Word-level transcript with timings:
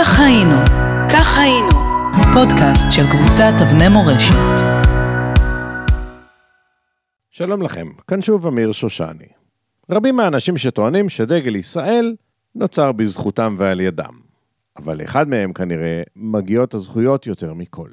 כך 0.00 0.20
היינו, 0.20 0.54
כך 1.12 1.38
היינו, 1.38 1.68
פודקאסט 2.34 2.90
של 2.90 3.02
קבוצת 3.12 3.52
אבני 3.62 3.88
מורשת. 3.88 4.64
שלום 7.30 7.62
לכם, 7.62 7.88
כאן 8.06 8.22
שוב 8.22 8.46
אמיר 8.46 8.72
שושני. 8.72 9.28
רבים 9.90 10.16
מהאנשים 10.16 10.56
שטוענים 10.56 11.08
שדגל 11.08 11.56
ישראל 11.56 12.16
נוצר 12.54 12.92
בזכותם 12.92 13.56
ועל 13.58 13.80
ידם, 13.80 14.20
אבל 14.76 15.00
לאחד 15.02 15.28
מהם 15.28 15.52
כנראה 15.52 16.02
מגיעות 16.16 16.74
הזכויות 16.74 17.26
יותר 17.26 17.54
מכל. 17.54 17.90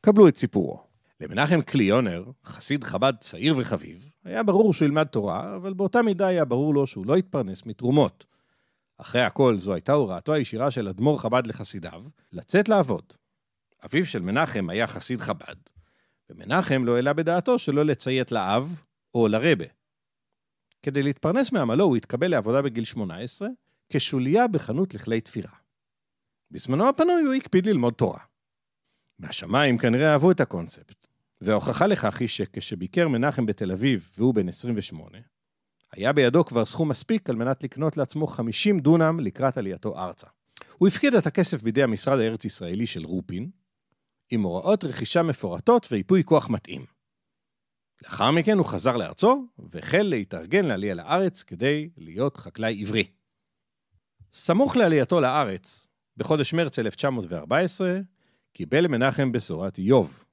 קבלו 0.00 0.28
את 0.28 0.36
סיפורו. 0.36 0.82
למנחם 1.20 1.60
קליונר, 1.62 2.24
חסיד 2.44 2.84
חב"ד 2.84 3.12
צעיר 3.20 3.54
וחביב, 3.56 4.10
היה 4.24 4.42
ברור 4.42 4.72
שהוא 4.72 4.86
ילמד 4.86 5.04
תורה, 5.04 5.56
אבל 5.56 5.72
באותה 5.72 6.02
מידה 6.02 6.26
היה 6.26 6.44
ברור 6.44 6.74
לו 6.74 6.86
שהוא 6.86 7.06
לא 7.06 7.18
יתפרנס 7.18 7.66
מתרומות. 7.66 8.24
אחרי 8.98 9.22
הכל, 9.22 9.58
זו 9.58 9.74
הייתה 9.74 9.92
הוראתו 9.92 10.34
הישירה 10.34 10.70
של 10.70 10.88
אדמו"ר 10.88 11.18
חב"ד 11.18 11.46
לחסידיו, 11.46 12.04
לצאת 12.32 12.68
לעבוד. 12.68 13.12
אביו 13.84 14.06
של 14.06 14.22
מנחם 14.22 14.70
היה 14.70 14.86
חסיד 14.86 15.20
חב"ד, 15.20 15.56
ומנחם 16.30 16.84
לא 16.84 16.96
העלה 16.96 17.12
בדעתו 17.12 17.58
שלא 17.58 17.84
לציית 17.84 18.32
לאב 18.32 18.80
או 19.14 19.28
לרבה. 19.28 19.66
כדי 20.82 21.02
להתפרנס 21.02 21.52
מעמלו 21.52 21.84
הוא 21.84 21.96
התקבל 21.96 22.30
לעבודה 22.30 22.62
בגיל 22.62 22.84
18, 22.84 23.48
כשוליה 23.88 24.48
בחנות 24.48 24.94
לכלי 24.94 25.20
תפירה. 25.20 25.52
בזמנו 26.50 26.88
הפנוי 26.88 27.22
הוא 27.22 27.34
הקפיד 27.34 27.66
ללמוד 27.66 27.94
תורה. 27.94 28.20
מהשמיים 29.18 29.78
כנראה 29.78 30.12
אהבו 30.12 30.30
את 30.30 30.40
הקונספט, 30.40 31.06
וההוכחה 31.40 31.86
לכך 31.86 32.20
היא 32.20 32.28
שכשביקר 32.28 33.08
מנחם 33.08 33.46
בתל 33.46 33.72
אביב 33.72 34.10
והוא 34.16 34.34
בן 34.34 34.48
28, 34.48 35.18
היה 35.92 36.12
בידו 36.12 36.44
כבר 36.44 36.64
סכום 36.64 36.88
מספיק 36.88 37.30
על 37.30 37.36
מנת 37.36 37.64
לקנות 37.64 37.96
לעצמו 37.96 38.26
50 38.26 38.80
דונם 38.80 39.20
לקראת 39.20 39.56
עלייתו 39.56 39.98
ארצה. 39.98 40.26
הוא 40.76 40.88
הפקיד 40.88 41.14
את 41.14 41.26
הכסף 41.26 41.62
בידי 41.62 41.82
המשרד 41.82 42.18
הארץ-ישראלי 42.18 42.86
של 42.86 43.04
רופין, 43.04 43.50
עם 44.30 44.42
הוראות 44.42 44.84
רכישה 44.84 45.22
מפורטות 45.22 45.88
וייפוי 45.90 46.24
כוח 46.24 46.50
מתאים. 46.50 46.84
לאחר 48.02 48.30
מכן 48.30 48.58
הוא 48.58 48.66
חזר 48.66 48.96
לארצו, 48.96 49.46
והחל 49.58 50.02
להתארגן 50.02 50.64
לעלייה 50.64 50.94
לארץ 50.94 51.42
כדי 51.42 51.88
להיות 51.96 52.36
חקלאי 52.36 52.82
עברי. 52.82 53.04
סמוך 54.32 54.76
לעלייתו 54.76 55.20
לארץ, 55.20 55.88
בחודש 56.16 56.54
מרץ 56.54 56.78
1914, 56.78 57.98
קיבל 58.52 58.86
מנחם 58.86 59.32
בשורת 59.32 59.78
איוב. 59.78 60.24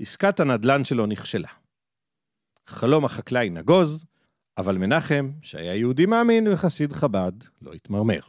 עסקת 0.00 0.40
הנדל"ן 0.40 0.84
שלו 0.84 1.06
נכשלה. 1.06 1.48
חלום 2.66 3.04
החקלאי 3.04 3.50
נגוז, 3.50 4.06
אבל 4.58 4.78
מנחם, 4.78 5.30
שהיה 5.42 5.74
יהודי 5.74 6.06
מאמין 6.06 6.48
וחסיד 6.48 6.92
חב"ד, 6.92 7.32
לא 7.62 7.72
התמרמר. 7.72 8.20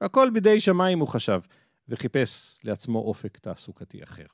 הכל 0.00 0.30
בידי 0.30 0.60
שמיים 0.60 0.98
הוא 0.98 1.08
חשב, 1.08 1.40
וחיפש 1.88 2.60
לעצמו 2.64 2.98
אופק 2.98 3.38
תעסוקתי 3.38 4.02
אחר. 4.02 4.26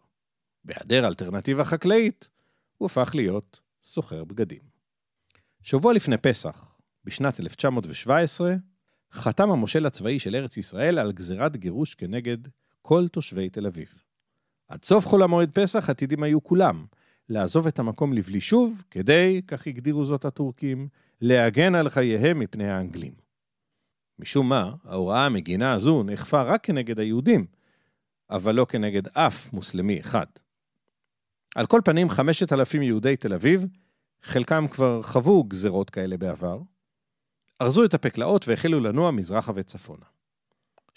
בהיעדר 0.65 1.07
אלטרנטיבה 1.07 1.65
חקלאית, 1.65 2.31
הוא 2.79 2.87
הפך 2.87 3.11
להיות 3.15 3.61
סוחר 3.85 4.25
בגדים. 4.25 4.63
שבוע 5.63 5.93
לפני 5.93 6.17
פסח, 6.17 6.77
בשנת 7.05 7.41
1917, 7.41 8.55
חתם 9.13 9.51
המושל 9.51 9.87
הצבאי 9.87 10.19
של 10.19 10.35
ארץ 10.35 10.57
ישראל 10.57 10.99
על 10.99 11.13
גזירת 11.13 11.57
גירוש 11.57 11.95
כנגד 11.95 12.39
כל 12.83 13.09
תושבי 13.09 13.51
תל 13.51 13.67
אביב. 13.67 13.95
עד 14.69 14.85
סוף 14.85 15.07
חול 15.07 15.23
המועד 15.23 15.51
פסח 15.55 15.91
עתידים 15.91 16.23
היו 16.23 16.45
כולם 16.45 16.87
לעזוב 17.29 17.67
את 17.67 17.79
המקום 17.79 18.13
לבלי 18.13 18.41
שוב, 18.41 18.83
כדי, 18.91 19.43
כך 19.47 19.67
הגדירו 19.67 20.05
זאת 20.05 20.25
הטורקים, 20.25 20.89
להגן 21.21 21.75
על 21.75 21.89
חייהם 21.89 22.39
מפני 22.39 22.71
האנגלים. 22.71 23.13
משום 24.19 24.49
מה, 24.49 24.75
ההוראה 24.85 25.27
המגינה 25.27 25.73
הזו 25.73 26.03
נאכפה 26.03 26.43
רק 26.43 26.65
כנגד 26.65 26.99
היהודים, 27.01 27.47
אבל 28.31 28.55
לא 28.55 28.65
כנגד 28.65 29.09
אף 29.09 29.53
מוסלמי 29.53 30.01
אחד. 30.01 30.27
על 31.55 31.67
כל 31.67 31.81
פנים, 31.85 32.09
חמשת 32.09 32.53
אלפים 32.53 32.83
יהודי 32.83 33.17
תל 33.17 33.35
אביב, 33.35 33.65
חלקם 34.23 34.67
כבר 34.71 35.03
חוו 35.03 35.45
גזרות 35.45 35.91
כאלה 35.91 36.17
בעבר, 36.17 36.61
ארזו 37.61 37.85
את 37.85 37.95
הפקלאות 37.95 38.49
והחלו 38.49 38.81
לנוע 38.81 39.11
מזרחה 39.11 39.53
וצפונה. 39.55 40.05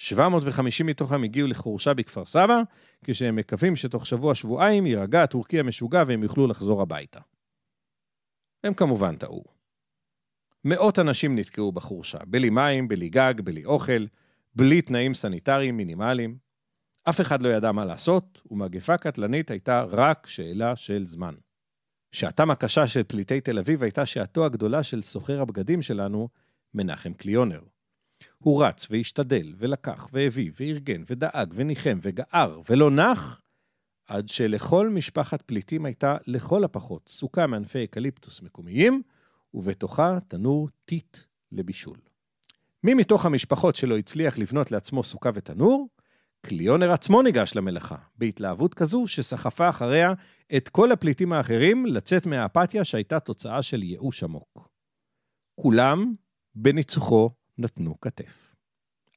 750 0.01 0.85
מתוכם 0.85 1.23
הגיעו 1.23 1.47
לחורשה 1.47 1.93
בכפר 1.93 2.25
סבא, 2.25 2.61
כשהם 3.03 3.35
מקווים 3.35 3.75
שתוך 3.75 4.05
שבוע-שבועיים 4.05 4.85
יירגע 4.85 5.23
הטורקי 5.23 5.59
המשוגע 5.59 6.03
והם 6.07 6.23
יוכלו 6.23 6.47
לחזור 6.47 6.81
הביתה. 6.81 7.19
הם 8.63 8.73
כמובן 8.73 9.15
טעו. 9.15 9.43
מאות 10.65 10.99
אנשים 10.99 11.39
נתקעו 11.39 11.71
בחורשה, 11.71 12.17
בלי 12.27 12.49
מים, 12.49 12.87
בלי 12.87 13.09
גג, 13.09 13.33
בלי 13.43 13.65
אוכל, 13.65 14.05
בלי 14.55 14.81
תנאים 14.81 15.13
סניטריים 15.13 15.77
מינימליים. 15.77 16.37
אף 17.09 17.21
אחד 17.21 17.41
לא 17.41 17.49
ידע 17.49 17.71
מה 17.71 17.85
לעשות, 17.85 18.41
ומגפה 18.51 18.97
קטלנית 18.97 19.51
הייתה 19.51 19.83
רק 19.83 20.27
שאלה 20.27 20.75
של 20.75 21.05
זמן. 21.05 21.35
שעתם 22.11 22.51
הקשה 22.51 22.87
של 22.87 23.03
פליטי 23.03 23.41
תל 23.41 23.59
אביב 23.59 23.83
הייתה 23.83 24.05
שעתו 24.05 24.45
הגדולה 24.45 24.83
של 24.83 25.01
סוחר 25.01 25.41
הבגדים 25.41 25.81
שלנו, 25.81 26.29
מנחם 26.73 27.13
קליונר. 27.13 27.61
הוא 28.37 28.63
רץ 28.63 28.87
והשתדל, 28.89 29.53
ולקח, 29.57 30.09
והביא, 30.11 30.51
וארגן, 30.59 31.03
ודאג, 31.07 31.53
וניחם, 31.55 31.99
וגער, 32.01 32.61
ולא 32.69 32.91
נח, 32.91 33.41
עד 34.07 34.29
שלכל 34.29 34.89
משפחת 34.89 35.41
פליטים 35.41 35.85
הייתה 35.85 36.17
לכל 36.27 36.63
הפחות 36.63 37.09
סוכה 37.09 37.47
מענפי 37.47 37.83
אקליפטוס 37.83 38.41
מקומיים, 38.41 39.01
ובתוכה 39.53 40.17
תנור 40.27 40.69
טיט 40.85 41.17
לבישול. 41.51 41.97
מי 42.83 42.93
מתוך 42.93 43.25
המשפחות 43.25 43.75
שלו 43.75 43.97
הצליח 43.97 44.37
לבנות 44.37 44.71
לעצמו 44.71 45.03
סוכה 45.03 45.29
ותנור? 45.33 45.89
קליונר 46.41 46.91
עצמו 46.91 47.21
ניגש 47.21 47.55
למלאכה, 47.55 47.95
בהתלהבות 48.15 48.73
כזו 48.73 49.07
שסחפה 49.07 49.69
אחריה 49.69 50.13
את 50.57 50.69
כל 50.69 50.91
הפליטים 50.91 51.33
האחרים 51.33 51.85
לצאת 51.85 52.25
מהאפתיה 52.25 52.85
שהייתה 52.85 53.19
תוצאה 53.19 53.61
של 53.61 53.83
ייאוש 53.83 54.23
עמוק. 54.23 54.69
כולם, 55.55 56.13
בניצוחו, 56.55 57.29
נתנו 57.61 58.01
כתף. 58.01 58.55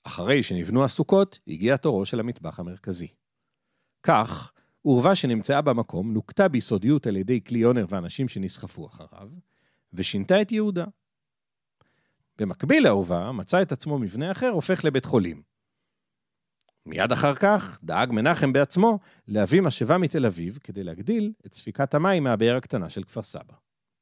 אחרי 0.05 0.43
שנבנו 0.43 0.85
הסוכות, 0.85 1.39
הגיע 1.49 1.77
תורו 1.77 2.07
של 2.07 2.21
המטבח 2.21 2.61
המרכזי. 2.61 3.09
כך, 4.03 4.53
עורבה 4.83 5.15
שנמצאה 5.15 5.61
במקום 5.61 6.13
נוקטה 6.13 6.49
ביסודיות 6.49 7.07
על 7.07 7.17
ידי 7.17 7.41
קליונר 7.41 7.87
ואנשים 7.89 8.29
שנסחפו 8.29 8.87
אחריו, 8.87 9.29
ושינתה 9.93 10.43
את 10.43 10.53
יהודה. 10.53 10.85
במקביל 12.39 12.85
לעורבה, 12.85 13.33
מצא 13.33 13.63
את 13.63 13.73
עצמו 13.73 13.99
מבנה 13.99 14.33
אחר 14.33 14.49
הופך 14.49 14.85
לבית 14.85 15.05
חולים. 15.05 15.43
מיד 16.87 17.13
אחר 17.13 17.35
כך 17.35 17.79
דאג 17.83 18.13
מנחם 18.13 18.53
בעצמו 18.53 18.99
להביא 19.29 19.63
משאבה 19.63 19.99
מתל 19.99 20.27
אביב 20.27 20.59
כדי 20.65 20.85
להגדיל 20.85 21.33
את 21.47 21.55
ספיקת 21.55 21.95
המים 21.95 22.25
מהבאר 22.25 22.57
הקטנה 22.57 22.91
של 22.91 23.05
כפר 23.05 23.23
סבא. 23.23 23.55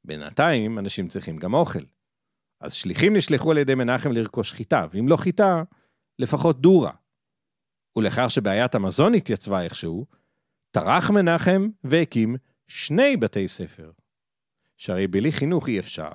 בינתיים 0.05 0.79
אנשים 0.79 1.07
צריכים 1.07 1.37
גם 1.37 1.53
אוכל. 1.53 1.83
אז 2.63 2.73
שליחים 2.73 3.15
נשלחו 3.15 3.51
על 3.51 3.57
ידי 3.57 3.75
מנחם 3.75 4.11
לרכוש 4.11 4.53
חיטה, 4.53 4.85
ואם 4.91 5.07
לא 5.07 5.17
חיטה, 5.17 5.63
לפחות 6.19 6.61
דורה. 6.61 6.91
ולאחר 7.95 8.27
שבעיית 8.27 8.75
המזון 8.75 9.13
התייצבה 9.13 9.61
איכשהו, 9.61 10.05
טרח 10.71 11.09
מנחם 11.09 11.69
והקים 11.83 12.35
שני 12.67 13.17
בתי 13.17 13.47
ספר. 13.47 13.91
שהרי 14.77 15.07
בלי 15.07 15.31
חינוך 15.31 15.67
אי 15.67 15.79
אפשר, 15.79 16.11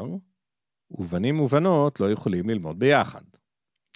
ובנים 0.90 1.40
ובנות 1.40 2.00
לא 2.00 2.12
יכולים 2.12 2.50
ללמוד 2.50 2.78
ביחד. 2.78 3.22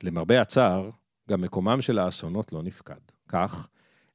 למרבה 0.03 0.41
הצער, 0.41 0.91
גם 1.31 1.41
מקומם 1.41 1.81
של 1.81 1.99
האסונות 1.99 2.53
לא 2.53 2.63
נפקד. 2.63 3.01
כך, 3.29 3.69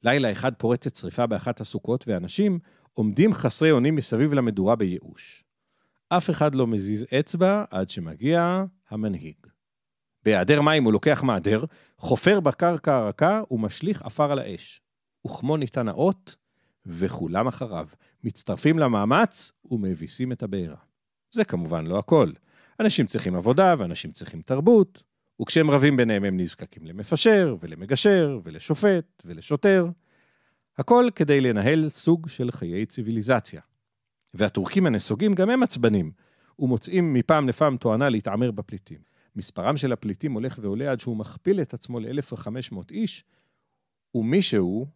לילה 0.03 0.31
אחד 0.31 0.55
פורצת 0.55 0.95
שריפה 0.95 1.25
באחת 1.25 1.61
הסוכות, 1.61 2.07
ואנשים 2.07 2.59
עומדים 2.93 3.33
חסרי 3.33 3.71
אונים 3.71 3.95
מסביב 3.95 4.33
למדורה 4.33 4.75
בייאוש. 4.75 5.43
אף 6.09 6.29
אחד 6.29 6.55
לא 6.55 6.67
מזיז 6.67 7.05
אצבע 7.19 7.63
עד 7.71 7.89
שמגיע 7.89 8.63
המנהיג. 8.89 9.35
בהיעדר 10.23 10.61
מים 10.61 10.83
הוא 10.83 10.93
לוקח 10.93 11.23
מעדר, 11.23 11.63
חופר 11.97 12.39
בקרקע 12.39 12.95
הרכה 12.95 13.41
ומשליך 13.51 14.01
עפר 14.01 14.31
על 14.31 14.39
האש. 14.39 14.81
וכמו 15.27 15.57
ניתן 15.57 15.87
האות, 15.87 16.35
וכולם 16.85 17.47
אחריו, 17.47 17.87
מצטרפים 18.23 18.79
למאמץ 18.79 19.51
ומביסים 19.71 20.31
את 20.31 20.43
הבעירה. 20.43 20.75
זה 21.31 21.45
כמובן 21.45 21.85
לא 21.85 21.99
הכל. 21.99 22.31
אנשים 22.79 23.05
צריכים 23.05 23.35
עבודה 23.35 23.75
ואנשים 23.77 24.11
צריכים 24.11 24.41
תרבות, 24.41 25.03
וכשהם 25.41 25.71
רבים 25.71 25.97
ביניהם 25.97 26.23
הם 26.23 26.37
נזקקים 26.39 26.85
למפשר 26.85 27.55
ולמגשר 27.59 28.39
ולשופט 28.43 29.23
ולשוטר. 29.25 29.87
הכל 30.77 31.09
כדי 31.15 31.41
לנהל 31.41 31.89
סוג 31.89 32.29
של 32.29 32.51
חיי 32.51 32.85
ציוויליזציה. 32.85 33.61
והטורקים 34.33 34.85
הנסוגים 34.85 35.33
גם 35.33 35.49
הם 35.49 35.63
עצבנים, 35.63 36.11
ומוצאים 36.59 37.13
מפעם 37.13 37.49
לפעם 37.49 37.77
תואנה 37.77 38.09
להתעמר 38.09 38.51
בפליטים. 38.51 38.99
מספרם 39.35 39.77
של 39.77 39.91
הפליטים 39.91 40.33
הולך 40.33 40.59
ועולה 40.61 40.91
עד 40.91 40.99
שהוא 40.99 41.17
מכפיל 41.17 41.61
את 41.61 41.73
עצמו 41.73 41.99
ל-1,500 41.99 42.77
איש, 42.91 43.23
ומישהו 44.15 44.87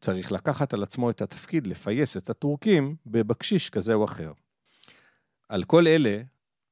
צריך 0.00 0.32
לקחת 0.32 0.74
על 0.74 0.82
עצמו 0.82 1.10
את 1.10 1.22
התפקיד 1.22 1.66
לפייס 1.66 2.16
את 2.16 2.30
הטורקים 2.30 2.96
בבקשיש 3.06 3.70
כזה 3.70 3.94
או 3.94 4.04
אחר. 4.04 4.32
על 5.48 5.64
כל 5.64 5.86
אלה, 5.86 6.22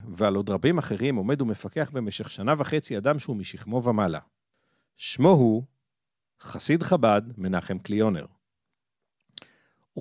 ועל 0.08 0.34
עוד 0.34 0.50
רבים 0.50 0.78
אחרים, 0.78 1.16
עומד 1.16 1.42
ומפקח 1.42 1.90
במשך 1.92 2.30
שנה 2.30 2.54
וחצי 2.58 2.98
אדם 2.98 3.18
שהוא 3.18 3.36
משכמו 3.36 3.84
ומעלה. 3.84 4.20
שמו 4.96 5.30
הוא 5.30 5.64
חסיד 6.40 6.82
חב"ד 6.82 7.22
מנחם 7.36 7.78
קליונר. 7.78 8.26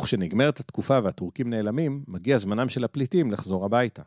וכשנגמרת 0.01 0.60
התקופה 0.60 1.00
והטורקים 1.04 1.50
נעלמים, 1.50 2.04
מגיע 2.07 2.38
זמנם 2.38 2.69
של 2.69 2.84
הפליטים 2.84 3.31
לחזור 3.31 3.66
הביתה. 3.66 4.04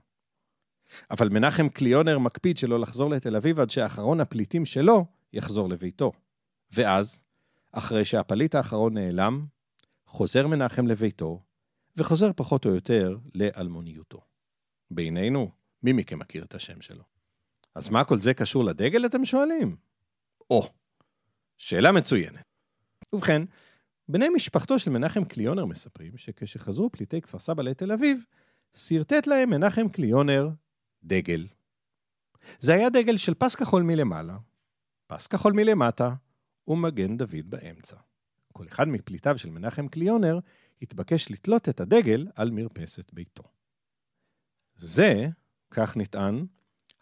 אבל 1.10 1.28
מנחם 1.28 1.68
קליונר 1.68 2.18
מקפיד 2.18 2.58
שלא 2.58 2.80
לחזור 2.80 3.10
לתל 3.10 3.36
אביב 3.36 3.60
עד 3.60 3.70
שאחרון 3.70 4.20
הפליטים 4.20 4.64
שלו 4.64 5.06
יחזור 5.32 5.68
לביתו. 5.68 6.12
ואז, 6.70 7.22
אחרי 7.72 8.04
שהפליט 8.04 8.54
האחרון 8.54 8.94
נעלם, 8.94 9.46
חוזר 10.06 10.46
מנחם 10.46 10.86
לביתו, 10.86 11.42
וחוזר 11.96 12.30
פחות 12.36 12.66
או 12.66 12.74
יותר 12.74 13.18
לאלמוניותו. 13.34 14.20
בינינו, 14.90 15.50
מי 15.82 15.92
מכם 15.92 16.18
מכיר 16.18 16.44
את 16.44 16.54
השם 16.54 16.80
שלו? 16.80 17.04
אז 17.74 17.88
מה 17.88 18.04
כל 18.04 18.18
זה 18.18 18.34
קשור 18.34 18.64
לדגל, 18.64 19.06
אתם 19.06 19.24
שואלים? 19.24 19.76
או, 20.50 20.68
שאלה 21.58 21.92
מצוינת. 21.92 22.44
ובכן, 23.12 23.42
בני 24.08 24.28
משפחתו 24.28 24.78
של 24.78 24.90
מנחם 24.90 25.24
קליונר 25.24 25.64
מספרים 25.64 26.16
שכשחזרו 26.16 26.90
פליטי 26.90 27.20
כפר 27.20 27.38
סבא 27.38 27.62
לתל 27.62 27.92
אביב, 27.92 28.24
שרטט 28.76 29.26
להם 29.26 29.50
מנחם 29.50 29.88
קליונר 29.88 30.48
דגל. 31.04 31.46
זה 32.60 32.74
היה 32.74 32.90
דגל 32.90 33.16
של 33.16 33.34
פס 33.34 33.54
כחול 33.54 33.82
מלמעלה, 33.82 34.36
פס 35.06 35.26
כחול 35.26 35.52
מלמטה 35.52 36.14
ומגן 36.68 37.16
דוד 37.16 37.50
באמצע. 37.50 37.96
כל 38.52 38.66
אחד 38.68 38.88
מפליטיו 38.88 39.38
של 39.38 39.50
מנחם 39.50 39.88
קליונר 39.88 40.38
התבקש 40.82 41.30
לתלות 41.30 41.68
את 41.68 41.80
הדגל 41.80 42.26
על 42.34 42.50
מרפסת 42.50 43.12
ביתו. 43.12 43.42
זה, 44.74 45.28
כך 45.70 45.96
נטען, 45.96 46.46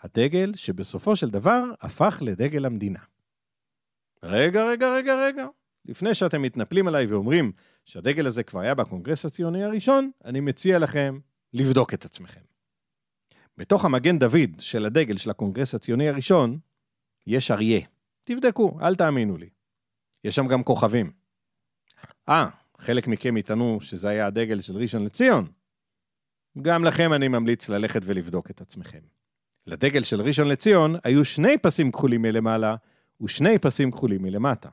הדגל 0.00 0.52
שבסופו 0.54 1.16
של 1.16 1.30
דבר 1.30 1.62
הפך 1.80 2.18
לדגל 2.22 2.66
המדינה. 2.66 3.00
רגע, 4.22 4.64
רגע, 4.64 4.94
רגע, 4.94 5.14
רגע. 5.26 5.46
לפני 5.84 6.14
שאתם 6.14 6.42
מתנפלים 6.42 6.88
עליי 6.88 7.06
ואומרים 7.06 7.52
שהדגל 7.84 8.26
הזה 8.26 8.42
כבר 8.42 8.60
היה 8.60 8.74
בקונגרס 8.74 9.24
הציוני 9.24 9.64
הראשון, 9.64 10.10
אני 10.24 10.40
מציע 10.40 10.78
לכם 10.78 11.18
לבדוק 11.52 11.94
את 11.94 12.04
עצמכם. 12.04 12.40
בתוך 13.56 13.84
המגן 13.84 14.18
דוד 14.18 14.50
של 14.58 14.84
הדגל 14.86 15.16
של 15.16 15.30
הקונגרס 15.30 15.74
הציוני 15.74 16.08
הראשון, 16.08 16.58
יש 17.26 17.50
אריה. 17.50 17.80
תבדקו, 18.24 18.78
אל 18.82 18.94
תאמינו 18.94 19.36
לי. 19.36 19.48
יש 20.24 20.34
שם 20.36 20.46
גם 20.46 20.62
כוכבים. 20.62 21.12
אה, 22.28 22.48
חלק 22.78 23.08
מכם 23.08 23.36
יטענו 23.36 23.80
שזה 23.80 24.08
היה 24.08 24.26
הדגל 24.26 24.60
של 24.60 24.76
ראשון 24.76 25.04
לציון. 25.04 25.46
גם 26.62 26.84
לכם 26.84 27.12
אני 27.12 27.28
ממליץ 27.28 27.68
ללכת 27.68 28.00
ולבדוק 28.04 28.50
את 28.50 28.60
עצמכם. 28.60 29.00
לדגל 29.66 30.02
של 30.02 30.20
ראשון 30.20 30.48
לציון 30.48 30.94
היו 31.04 31.24
שני 31.24 31.58
פסים 31.58 31.92
כחולים 31.92 32.22
מלמעלה 32.22 32.76
ושני 33.22 33.58
פסים 33.58 33.90
כחולים 33.90 34.22
מלמטה. 34.22 34.68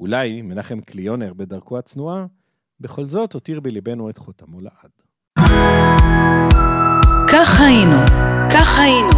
אולי 0.00 0.42
מנחם 0.42 0.80
קליונר 0.80 1.32
בדרכו 1.36 1.78
הצנועה, 1.78 2.26
בכל 2.80 3.04
זאת 3.04 3.32
הותיר 3.32 3.60
בליבנו 3.60 4.10
את 4.10 4.18
חותמו 4.18 4.60
לעד. 4.60 4.90
כך 7.32 7.60
היינו, 7.60 7.96
כך 8.52 8.78
היינו, 8.78 9.10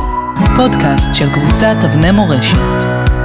פודקאסט 0.57 1.15
של 1.15 1.27
קבוצת 1.35 1.77
אבני 1.85 2.11
מורשת. 2.11 3.22